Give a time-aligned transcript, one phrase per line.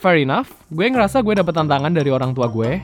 [0.00, 2.80] fair enough, gue ngerasa gue dapet tantangan dari orang tua gue.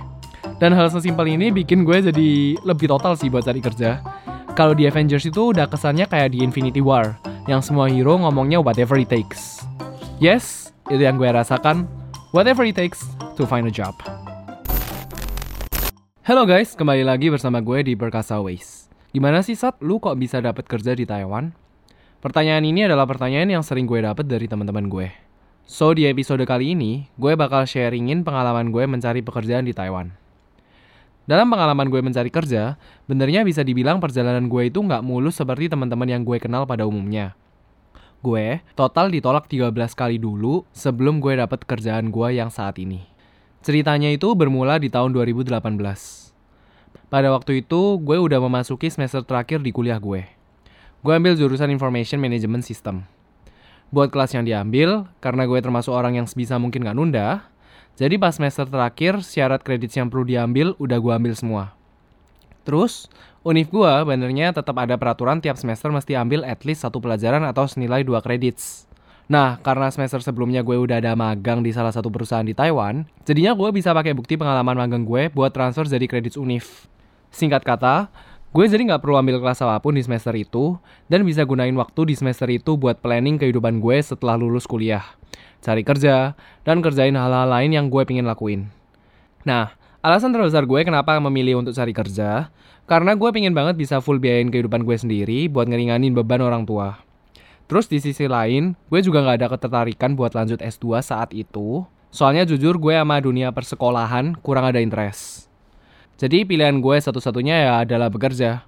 [0.61, 4.04] Dan hal sesimpel ini bikin gue jadi lebih total sih buat cari kerja.
[4.53, 7.16] Kalau di Avengers itu udah kesannya kayak di Infinity War,
[7.48, 9.64] yang semua hero ngomongnya whatever it takes.
[10.21, 11.88] Yes, itu yang gue rasakan.
[12.37, 13.01] Whatever it takes
[13.40, 13.96] to find a job.
[16.24, 18.92] Halo guys, kembali lagi bersama gue di Perkasa Ways.
[19.16, 21.52] Gimana sih Sat, lu kok bisa dapat kerja di Taiwan?
[22.20, 25.26] Pertanyaan ini adalah pertanyaan yang sering gue dapet dari teman-teman gue.
[25.66, 30.14] So, di episode kali ini, gue bakal sharingin pengalaman gue mencari pekerjaan di Taiwan.
[31.27, 32.78] Dalam pengalaman gue mencari kerja,
[33.10, 37.34] benernya bisa dibilang perjalanan gue itu nggak mulus seperti teman-teman yang gue kenal pada umumnya.
[38.22, 43.02] Gue total ditolak 13 kali dulu sebelum gue dapet kerjaan gue yang saat ini.
[43.66, 45.50] Ceritanya itu bermula di tahun 2018.
[47.10, 50.30] Pada waktu itu, gue udah memasuki semester terakhir di kuliah gue.
[51.02, 53.16] Gue ambil jurusan Information Management System.
[53.95, 57.46] Buat kelas yang diambil, karena gue termasuk orang yang sebisa mungkin gak nunda,
[57.96, 61.72] jadi pas semester terakhir, syarat kredit yang perlu diambil udah gue ambil semua.
[62.66, 63.06] Terus,
[63.46, 67.64] univ gue benernya tetap ada peraturan tiap semester mesti ambil at least satu pelajaran atau
[67.64, 68.58] senilai dua kredit.
[69.30, 73.55] Nah, karena semester sebelumnya gue udah ada magang di salah satu perusahaan di Taiwan, jadinya
[73.55, 76.91] gue bisa pakai bukti pengalaman magang gue buat transfer jadi kredit univ.
[77.30, 78.12] Singkat kata,
[78.56, 80.80] gue jadi nggak perlu ambil kelas apa pun di semester itu,
[81.12, 85.04] dan bisa gunain waktu di semester itu buat planning kehidupan gue setelah lulus kuliah
[85.60, 88.70] cari kerja, dan kerjain hal-hal lain yang gue pengen lakuin.
[89.42, 92.54] Nah, alasan terbesar gue kenapa memilih untuk cari kerja,
[92.86, 97.02] karena gue pengen banget bisa full biayain kehidupan gue sendiri buat ngeringanin beban orang tua.
[97.66, 101.82] Terus di sisi lain, gue juga gak ada ketertarikan buat lanjut S2 saat itu,
[102.14, 105.45] soalnya jujur gue sama dunia persekolahan kurang ada interest.
[106.17, 108.64] Jadi pilihan gue satu-satunya ya adalah bekerja.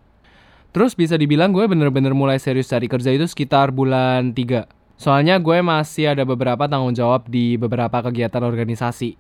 [0.69, 4.69] Terus bisa dibilang gue bener-bener mulai serius cari kerja itu sekitar bulan 3.
[5.01, 9.17] Soalnya gue masih ada beberapa tanggung jawab di beberapa kegiatan organisasi.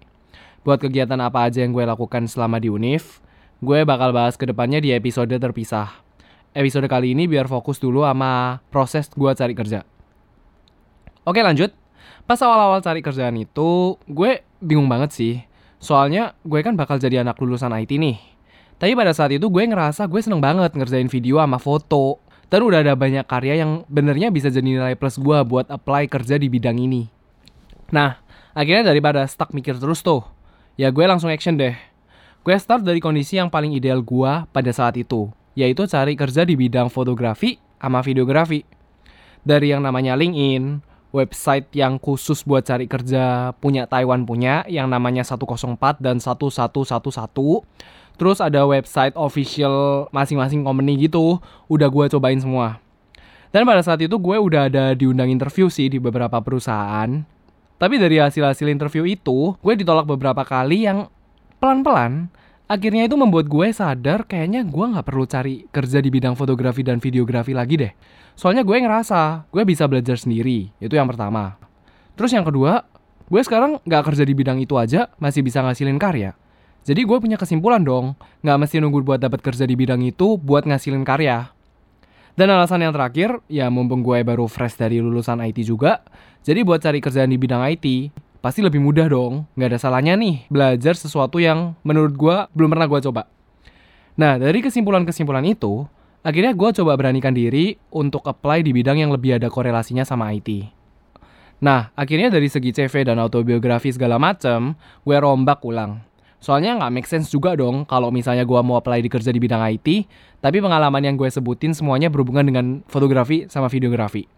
[0.61, 3.25] Buat kegiatan apa aja yang gue lakukan selama di UNIF,
[3.65, 5.89] gue bakal bahas ke depannya di episode terpisah.
[6.53, 9.89] Episode kali ini biar fokus dulu sama proses gue cari kerja.
[11.25, 11.73] Oke lanjut.
[12.29, 15.48] Pas awal-awal cari kerjaan itu, gue bingung banget sih.
[15.79, 18.19] Soalnya gue kan bakal jadi anak lulusan IT nih.
[18.79, 22.23] Tapi pada saat itu gue ngerasa gue seneng banget ngerjain video sama foto.
[22.49, 26.41] Dan udah ada banyak karya yang benernya bisa jadi nilai plus gue buat apply kerja
[26.41, 27.05] di bidang ini.
[27.93, 28.17] Nah,
[28.57, 30.25] akhirnya daripada stuck mikir terus tuh,
[30.81, 31.77] ya gue langsung action deh.
[32.41, 36.57] Gue start dari kondisi yang paling ideal gue pada saat itu, yaitu cari kerja di
[36.57, 38.65] bidang fotografi sama videografi.
[39.45, 40.81] Dari yang namanya LinkedIn,
[41.15, 47.65] website yang khusus buat cari kerja punya Taiwan punya yang namanya 104 dan 1111
[48.19, 51.39] Terus ada website official masing-masing company gitu,
[51.71, 52.83] udah gue cobain semua.
[53.55, 57.23] Dan pada saat itu gue udah ada diundang interview sih di beberapa perusahaan.
[57.79, 61.07] Tapi dari hasil-hasil interview itu, gue ditolak beberapa kali yang
[61.63, 62.27] pelan-pelan
[62.69, 67.01] akhirnya itu membuat gue sadar kayaknya gue nggak perlu cari kerja di bidang fotografi dan
[67.01, 67.93] videografi lagi deh.
[68.37, 71.57] Soalnya gue ngerasa gue bisa belajar sendiri, itu yang pertama.
[72.15, 72.85] Terus yang kedua,
[73.27, 76.37] gue sekarang nggak kerja di bidang itu aja masih bisa ngasilin karya.
[76.87, 78.15] Jadi gue punya kesimpulan dong,
[78.45, 81.51] nggak mesti nunggu buat dapat kerja di bidang itu buat ngasilin karya.
[82.39, 86.07] Dan alasan yang terakhir, ya mumpung gue baru fresh dari lulusan IT juga,
[86.47, 89.47] jadi buat cari kerjaan di bidang IT, pasti lebih mudah dong.
[89.55, 93.23] Nggak ada salahnya nih, belajar sesuatu yang menurut gue belum pernah gue coba.
[94.19, 95.87] Nah, dari kesimpulan-kesimpulan itu,
[96.27, 100.67] akhirnya gue coba beranikan diri untuk apply di bidang yang lebih ada korelasinya sama IT.
[101.59, 106.03] Nah, akhirnya dari segi CV dan autobiografi segala macem, gue rombak ulang.
[106.39, 109.59] Soalnya nggak make sense juga dong kalau misalnya gue mau apply di kerja di bidang
[109.75, 110.07] IT,
[110.39, 114.38] tapi pengalaman yang gue sebutin semuanya berhubungan dengan fotografi sama videografi.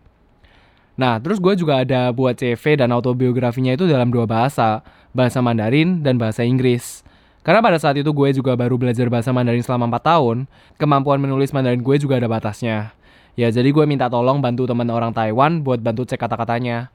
[1.01, 4.85] Nah, terus gue juga ada buat CV dan autobiografinya itu dalam dua bahasa,
[5.17, 7.01] bahasa Mandarin dan bahasa Inggris.
[7.41, 10.37] Karena pada saat itu gue juga baru belajar bahasa Mandarin selama 4 tahun,
[10.77, 12.93] kemampuan menulis Mandarin gue juga ada batasnya.
[13.33, 16.93] Ya jadi gue minta tolong bantu teman orang Taiwan buat bantu cek kata-katanya.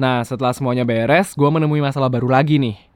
[0.00, 2.94] Nah setelah semuanya beres, gue menemui masalah baru lagi nih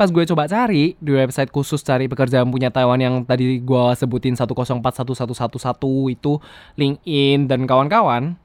[0.00, 4.32] pas gue coba cari di website khusus cari pekerjaan punya Taiwan yang tadi gue sebutin
[4.32, 6.40] 10411111 itu
[6.80, 8.40] LinkedIn dan kawan-kawan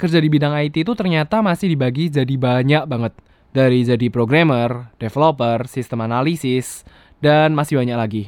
[0.00, 3.12] kerja di bidang IT itu ternyata masih dibagi jadi banyak banget
[3.52, 6.86] dari jadi programmer, developer, sistem analisis,
[7.20, 8.24] dan masih banyak lagi.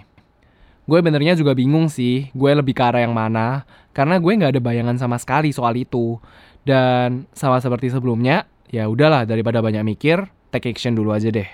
[0.83, 3.63] Gue benernya juga bingung sih, gue lebih ke arah yang mana,
[3.95, 6.19] karena gue nggak ada bayangan sama sekali soal itu.
[6.63, 11.47] Dan sama seperti sebelumnya, ya udahlah daripada banyak mikir, take action dulu aja deh.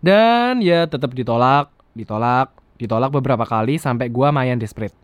[0.00, 4.96] Dan ya tetap ditolak, ditolak, ditolak beberapa kali sampai gue mayan desperate.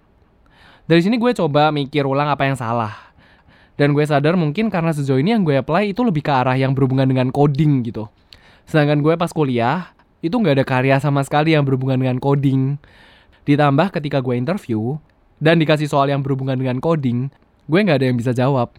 [0.89, 3.04] Dari sini gue coba mikir ulang apa yang salah.
[3.75, 6.73] Dan gue sadar mungkin karena sejauh ini yang gue apply itu lebih ke arah yang
[6.79, 8.06] berhubungan dengan coding gitu.
[8.71, 9.91] Sedangkan gue pas kuliah,
[10.23, 12.79] itu nggak ada karya sama sekali yang berhubungan dengan coding.
[13.44, 14.97] Ditambah ketika gue interview,
[15.43, 17.29] dan dikasih soal yang berhubungan dengan coding,
[17.67, 18.73] gue nggak ada yang bisa jawab.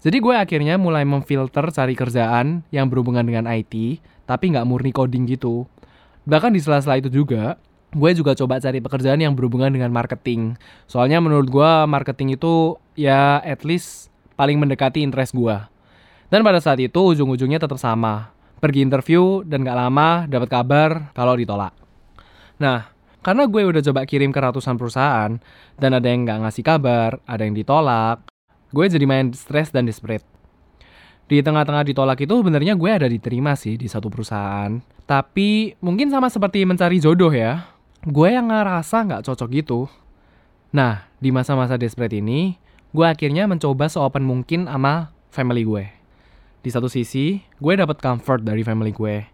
[0.00, 5.28] Jadi gue akhirnya mulai memfilter cari kerjaan yang berhubungan dengan IT, tapi nggak murni coding
[5.28, 5.68] gitu.
[6.24, 10.54] Bahkan di sela-sela itu juga, gue juga coba cari pekerjaan yang berhubungan dengan marketing.
[10.86, 14.09] Soalnya menurut gue marketing itu ya at least
[14.40, 15.52] paling mendekati interest gue.
[16.32, 18.32] Dan pada saat itu ujung-ujungnya tetap sama.
[18.56, 21.76] Pergi interview dan gak lama dapat kabar kalau ditolak.
[22.56, 22.88] Nah,
[23.20, 25.36] karena gue udah coba kirim ke ratusan perusahaan
[25.76, 28.24] dan ada yang gak ngasih kabar, ada yang ditolak,
[28.72, 30.24] gue jadi main stres dan desperate.
[31.28, 34.80] Di tengah-tengah ditolak itu sebenarnya gue ada diterima sih di satu perusahaan.
[35.04, 39.80] Tapi mungkin sama seperti mencari jodoh ya gue yang ngerasa nggak cocok gitu.
[40.72, 42.56] Nah, di masa-masa desperate ini,
[42.90, 45.84] gue akhirnya mencoba seopen mungkin sama family gue.
[46.60, 49.24] Di satu sisi, gue dapat comfort dari family gue.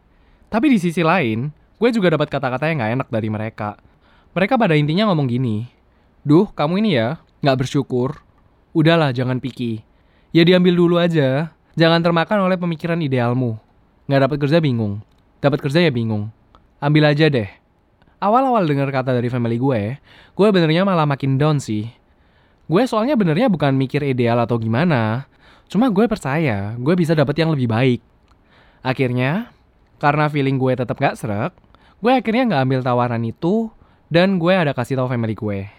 [0.46, 3.74] Tapi di sisi lain, gue juga dapat kata-kata yang gak enak dari mereka.
[4.36, 5.66] Mereka pada intinya ngomong gini,
[6.22, 8.22] Duh, kamu ini ya, gak bersyukur.
[8.76, 9.82] Udahlah, jangan piki.
[10.30, 11.50] Ya diambil dulu aja.
[11.76, 13.58] Jangan termakan oleh pemikiran idealmu.
[14.06, 15.02] Gak dapat kerja bingung.
[15.42, 16.30] Dapat kerja ya bingung.
[16.78, 17.48] Ambil aja deh
[18.20, 20.00] awal-awal dengar kata dari family gue,
[20.32, 21.88] gue benernya malah makin down sih.
[22.66, 25.30] Gue soalnya benernya bukan mikir ideal atau gimana,
[25.70, 28.02] cuma gue percaya gue bisa dapet yang lebih baik.
[28.82, 29.54] Akhirnya,
[30.02, 31.54] karena feeling gue tetap gak serak,
[32.02, 33.70] gue akhirnya gak ambil tawaran itu
[34.10, 35.70] dan gue ada kasih tahu family gue.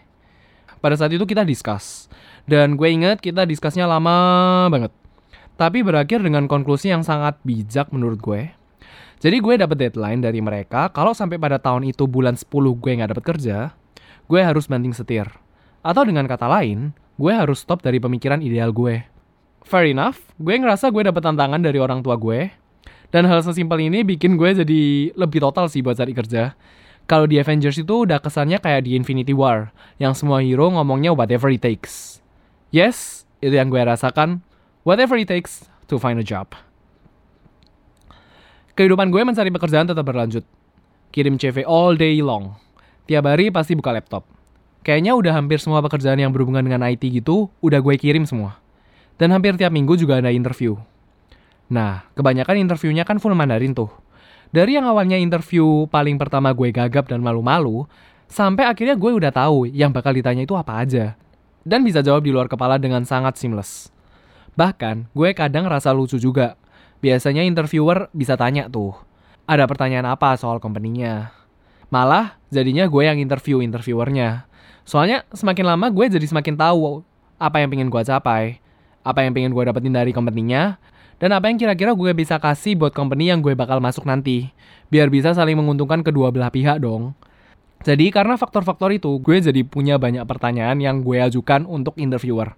[0.79, 2.07] Pada saat itu kita discuss,
[2.47, 4.95] dan gue inget kita discussnya lama banget.
[5.59, 8.53] Tapi berakhir dengan konklusi yang sangat bijak menurut gue.
[9.17, 13.11] Jadi gue dapet deadline dari mereka, kalau sampai pada tahun itu bulan 10 gue nggak
[13.11, 13.75] dapet kerja,
[14.29, 15.27] gue harus banting setir.
[15.87, 19.07] Atau dengan kata lain, gue harus stop dari pemikiran ideal gue.
[19.63, 22.51] Fair enough, gue ngerasa gue dapet tantangan dari orang tua gue.
[23.07, 24.81] Dan hal sesimpel ini bikin gue jadi
[25.15, 26.59] lebih total sih buat cari kerja.
[27.07, 31.47] Kalau di Avengers itu udah kesannya kayak di Infinity War, yang semua hero ngomongnya whatever
[31.47, 32.19] it takes.
[32.67, 34.43] Yes, itu yang gue rasakan.
[34.83, 36.51] Whatever it takes to find a job.
[38.75, 40.43] Kehidupan gue mencari pekerjaan tetap berlanjut.
[41.15, 42.59] Kirim CV all day long.
[43.07, 44.36] Tiap hari pasti buka laptop.
[44.85, 48.59] Kayaknya udah hampir semua pekerjaan yang berhubungan dengan IT gitu, udah gue kirim semua.
[49.17, 50.77] Dan hampir tiap minggu juga ada interview.
[51.67, 53.91] Nah, kebanyakan interviewnya kan full Mandarin tuh.
[54.53, 57.83] Dari yang awalnya interview paling pertama gue gagap dan malu-malu,
[58.31, 61.19] sampai akhirnya gue udah tahu yang bakal ditanya itu apa aja.
[61.67, 63.91] Dan bisa jawab di luar kepala dengan sangat seamless.
[64.55, 66.55] Bahkan, gue kadang rasa lucu juga
[66.97, 68.95] biasanya interviewer bisa tanya tuh,
[69.45, 71.31] ada pertanyaan apa soal company-nya.
[71.87, 74.46] Malah jadinya gue yang interview interviewernya.
[74.87, 77.03] Soalnya semakin lama gue jadi semakin tahu
[77.35, 78.63] apa yang pengen gue capai,
[79.03, 80.79] apa yang pengen gue dapetin dari company-nya,
[81.19, 84.55] dan apa yang kira-kira gue bisa kasih buat company yang gue bakal masuk nanti.
[84.87, 87.11] Biar bisa saling menguntungkan kedua belah pihak dong.
[87.83, 92.55] Jadi karena faktor-faktor itu, gue jadi punya banyak pertanyaan yang gue ajukan untuk interviewer.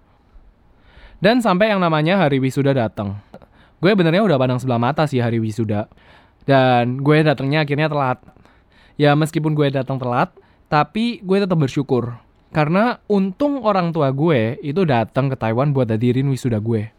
[1.18, 3.20] Dan sampai yang namanya hari wisuda datang
[3.80, 5.88] gue benernya udah pandang sebelah mata sih hari wisuda
[6.44, 8.20] dan gue datangnya akhirnya telat
[9.00, 10.28] ya meskipun gue datang telat
[10.70, 12.16] tapi gue tetap bersyukur
[12.54, 16.94] karena untung orang tua gue itu datang ke Taiwan buat hadirin wisuda gue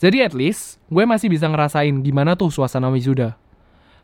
[0.00, 3.36] jadi at least gue masih bisa ngerasain gimana tuh suasana wisuda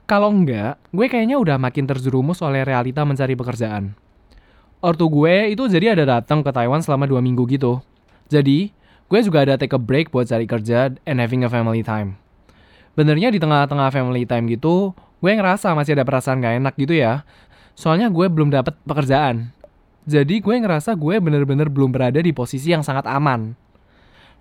[0.06, 3.99] kalau enggak, gue kayaknya udah makin terjerumus oleh realita mencari pekerjaan.
[4.78, 7.82] Ortu gue itu jadi ada datang ke Taiwan selama dua minggu gitu.
[8.30, 8.70] Jadi,
[9.11, 12.14] gue juga ada take a break buat cari kerja and having a family time.
[12.94, 17.26] Benernya di tengah-tengah family time gitu, gue ngerasa masih ada perasaan gak enak gitu ya.
[17.76, 19.52] Soalnya gue belum dapet pekerjaan.
[20.09, 23.52] Jadi gue ngerasa gue bener-bener belum berada di posisi yang sangat aman.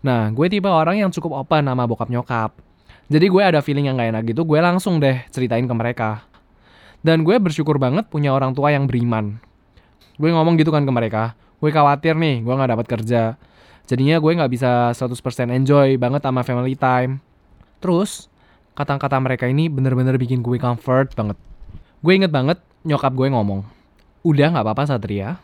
[0.05, 2.55] Nah, gue tipe orang yang cukup open sama bokap nyokap.
[3.11, 6.25] Jadi gue ada feeling yang gak enak gitu, gue langsung deh ceritain ke mereka.
[7.05, 9.37] Dan gue bersyukur banget punya orang tua yang beriman.
[10.17, 13.21] Gue ngomong gitu kan ke mereka, gue khawatir nih gue gak dapat kerja
[13.85, 15.13] Jadinya gue nggak bisa 100%
[15.53, 17.21] enjoy banget sama family time.
[17.77, 18.33] Terus,
[18.73, 21.37] kata-kata mereka ini bener-bener bikin gue comfort banget.
[22.01, 23.65] Gue inget banget nyokap gue ngomong,
[24.25, 25.37] Udah nggak apa-apa Satria.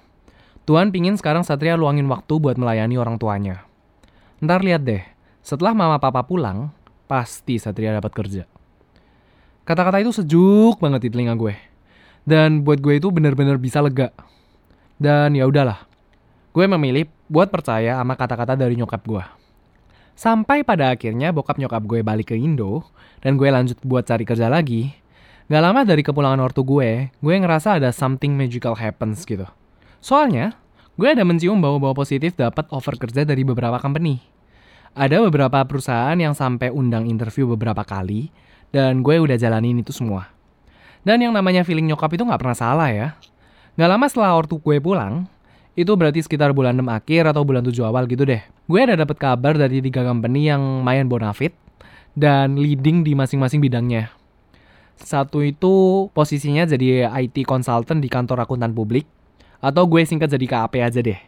[0.66, 3.62] Tuhan pingin sekarang Satria luangin waktu buat melayani orang tuanya.
[4.42, 5.06] Ntar lihat deh,
[5.46, 6.74] setelah mama papa pulang,
[7.06, 8.44] pasti Satria dapat kerja.
[9.70, 11.54] Kata-kata itu sejuk banget di telinga gue.
[12.26, 14.10] Dan buat gue itu bener-bener bisa lega.
[14.98, 15.86] Dan ya udahlah,
[16.50, 19.22] gue memilih buat percaya sama kata-kata dari nyokap gue.
[20.18, 22.82] Sampai pada akhirnya bokap nyokap gue balik ke Indo,
[23.22, 24.90] dan gue lanjut buat cari kerja lagi.
[25.52, 29.44] Gak lama dari kepulangan ortu gue, gue ngerasa ada something magical happens gitu.
[30.00, 30.56] Soalnya,
[30.96, 34.24] gue ada mencium bau-bau positif dapat offer kerja dari beberapa company.
[34.96, 38.32] Ada beberapa perusahaan yang sampai undang interview beberapa kali,
[38.72, 40.32] Dan gue udah jalanin itu semua.
[41.04, 43.20] Dan yang namanya feeling nyokap itu nggak pernah salah ya.
[43.76, 45.28] Nggak lama setelah ortu gue pulang,
[45.76, 48.40] itu berarti sekitar bulan 6 akhir atau bulan 7 awal gitu deh.
[48.72, 51.52] Gue ada dapat kabar dari tiga company yang main bonafit
[52.16, 54.21] dan leading di masing-masing bidangnya.
[55.02, 59.10] Satu itu posisinya jadi IT consultant di kantor akuntan publik,
[59.60, 61.20] atau gue singkat jadi KAP aja deh.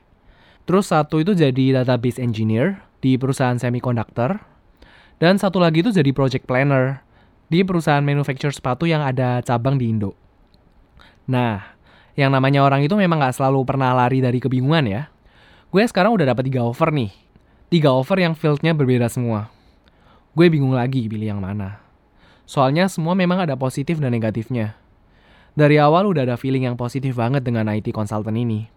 [0.64, 4.40] Terus satu itu jadi database engineer di perusahaan semiconductor,
[5.20, 7.04] dan satu lagi itu jadi project planner
[7.52, 10.16] di perusahaan manufacturer sepatu yang ada cabang di Indo.
[11.28, 11.76] Nah,
[12.16, 15.02] yang namanya orang itu memang gak selalu pernah lari dari kebingungan ya.
[15.74, 17.12] Gue sekarang udah dapat tiga offer nih.
[17.74, 19.50] Tiga offer yang fieldnya berbeda semua.
[20.38, 21.82] Gue bingung lagi pilih yang mana.
[22.44, 24.76] Soalnya semua memang ada positif dan negatifnya.
[25.54, 28.68] Dari awal udah ada feeling yang positif banget dengan IT consultant ini.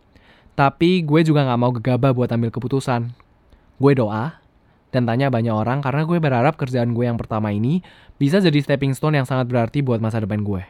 [0.56, 3.12] Tapi gue juga gak mau gegabah buat ambil keputusan.
[3.76, 4.40] Gue doa
[4.94, 7.84] dan tanya banyak orang karena gue berharap kerjaan gue yang pertama ini
[8.16, 10.64] bisa jadi stepping stone yang sangat berarti buat masa depan gue.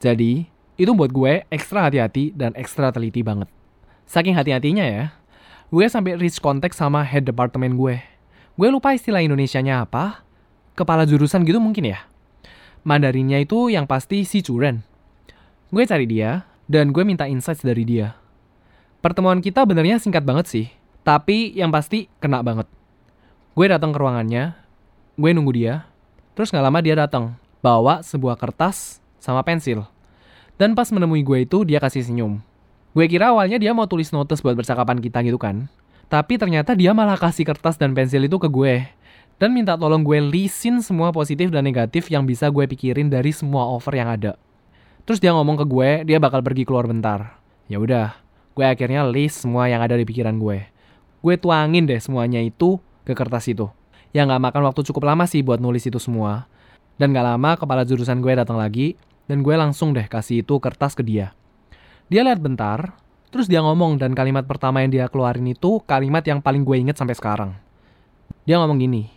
[0.00, 0.48] Jadi,
[0.80, 3.48] itu buat gue ekstra hati-hati dan ekstra teliti banget.
[4.08, 5.12] Saking hati-hatinya ya,
[5.68, 8.00] gue sampai reach contact sama head department gue.
[8.56, 10.24] Gue lupa istilah Indonesianya apa,
[10.80, 12.08] kepala jurusan gitu mungkin ya.
[12.80, 14.80] Mandarinnya itu yang pasti si Curen.
[15.68, 18.16] Gue cari dia, dan gue minta insights dari dia.
[19.04, 20.66] Pertemuan kita benernya singkat banget sih,
[21.04, 22.64] tapi yang pasti kena banget.
[23.52, 24.56] Gue datang ke ruangannya,
[25.20, 25.84] gue nunggu dia,
[26.32, 29.84] terus gak lama dia datang, bawa sebuah kertas sama pensil.
[30.56, 32.40] Dan pas menemui gue itu, dia kasih senyum.
[32.92, 35.70] Gue kira awalnya dia mau tulis notes buat percakapan kita gitu kan.
[36.10, 38.90] Tapi ternyata dia malah kasih kertas dan pensil itu ke gue.
[39.40, 43.64] Dan minta tolong gue lisin semua positif dan negatif yang bisa gue pikirin dari semua
[43.72, 44.36] offer yang ada.
[45.08, 47.40] Terus dia ngomong ke gue, dia bakal pergi keluar bentar.
[47.64, 48.20] Ya udah,
[48.52, 50.68] gue akhirnya list semua yang ada di pikiran gue.
[51.24, 52.76] Gue tuangin deh semuanya itu
[53.08, 53.72] ke kertas itu.
[54.12, 56.44] Ya nggak makan waktu cukup lama sih buat nulis itu semua.
[57.00, 58.92] Dan gak lama kepala jurusan gue datang lagi,
[59.24, 61.32] dan gue langsung deh kasih itu kertas ke dia.
[62.12, 62.92] Dia lihat bentar,
[63.32, 67.00] terus dia ngomong dan kalimat pertama yang dia keluarin itu kalimat yang paling gue inget
[67.00, 67.56] sampai sekarang.
[68.44, 69.08] Dia ngomong gini,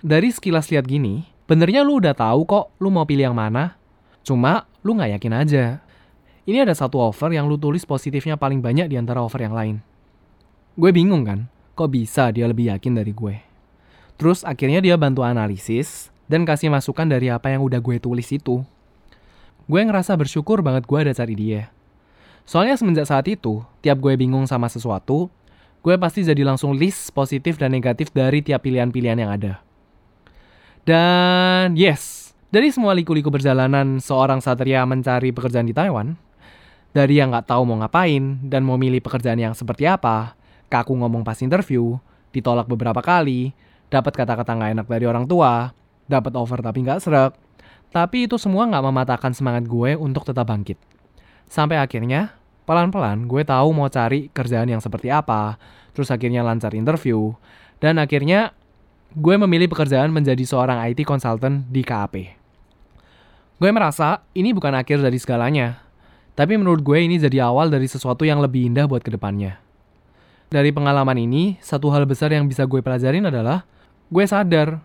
[0.00, 3.76] dari sekilas lihat gini, benernya lu udah tahu kok lu mau pilih yang mana,
[4.24, 5.64] cuma lu nggak yakin aja.
[6.48, 9.76] Ini ada satu offer yang lu tulis positifnya paling banyak di antara offer yang lain.
[10.72, 13.44] Gue bingung kan, kok bisa dia lebih yakin dari gue.
[14.16, 18.64] Terus akhirnya dia bantu analisis dan kasih masukan dari apa yang udah gue tulis itu.
[19.68, 21.68] Gue ngerasa bersyukur banget gue ada cari dia.
[22.48, 25.28] Soalnya semenjak saat itu, tiap gue bingung sama sesuatu,
[25.84, 29.60] gue pasti jadi langsung list positif dan negatif dari tiap pilihan-pilihan yang ada.
[30.80, 36.16] Dan yes, dari semua liku-liku perjalanan seorang satria mencari pekerjaan di Taiwan,
[36.90, 40.34] dari yang nggak tahu mau ngapain dan mau milih pekerjaan yang seperti apa,
[40.72, 42.00] kaku ngomong pas interview,
[42.34, 43.54] ditolak beberapa kali,
[43.92, 45.70] dapat kata-kata nggak enak dari orang tua,
[46.10, 47.36] dapat offer tapi nggak serak,
[47.94, 50.78] tapi itu semua nggak mematahkan semangat gue untuk tetap bangkit.
[51.50, 52.34] Sampai akhirnya,
[52.66, 55.58] pelan-pelan gue tahu mau cari kerjaan yang seperti apa,
[55.94, 57.34] terus akhirnya lancar interview,
[57.82, 58.54] dan akhirnya
[59.10, 62.38] gue memilih pekerjaan menjadi seorang IT consultant di KAP.
[63.58, 65.82] Gue merasa ini bukan akhir dari segalanya,
[66.38, 69.58] tapi menurut gue ini jadi awal dari sesuatu yang lebih indah buat ke depannya.
[70.46, 73.66] Dari pengalaman ini, satu hal besar yang bisa gue pelajarin adalah
[74.14, 74.78] gue sadar,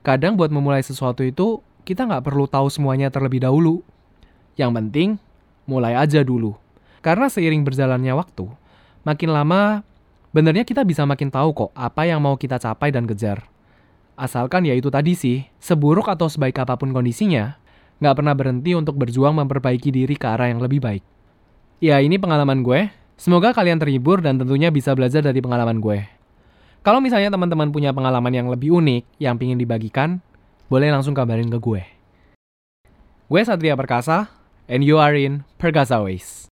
[0.00, 3.84] kadang buat memulai sesuatu itu kita nggak perlu tahu semuanya terlebih dahulu.
[4.56, 5.08] Yang penting,
[5.68, 6.56] mulai aja dulu.
[7.04, 8.48] Karena seiring berjalannya waktu,
[9.04, 9.84] makin lama
[10.32, 13.55] benernya kita bisa makin tahu kok apa yang mau kita capai dan kejar.
[14.16, 17.60] Asalkan ya itu tadi sih, seburuk atau sebaik apa pun kondisinya,
[18.00, 21.04] nggak pernah berhenti untuk berjuang memperbaiki diri ke arah yang lebih baik.
[21.84, 22.88] Ya ini pengalaman gue,
[23.20, 26.08] semoga kalian terhibur dan tentunya bisa belajar dari pengalaman gue.
[26.80, 30.24] Kalau misalnya teman-teman punya pengalaman yang lebih unik yang pingin dibagikan,
[30.72, 31.84] boleh langsung kabarin ke gue.
[33.28, 34.32] Gue Satria Perkasa,
[34.64, 36.48] and you are in Perkasa Ways.